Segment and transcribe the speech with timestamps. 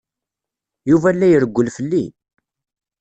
[0.89, 2.03] Yuba la irewwel fell-i.